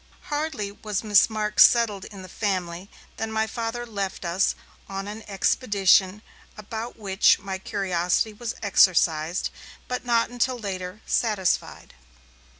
Hardly 0.33 0.71
was 0.71 1.03
Miss 1.03 1.29
Marks 1.29 1.61
settled 1.63 2.05
in 2.05 2.23
the 2.23 2.27
family, 2.27 2.89
than 3.17 3.31
my 3.31 3.45
Father 3.45 3.85
left 3.85 4.25
us 4.25 4.55
on 4.89 5.07
an 5.07 5.21
expedition 5.27 6.23
about 6.57 6.97
which 6.97 7.37
my 7.37 7.59
curiosity 7.59 8.33
was 8.33 8.55
exercised, 8.63 9.51
but 9.87 10.03
not 10.03 10.31
until 10.31 10.57
later, 10.57 11.01
satisfied. 11.05 11.93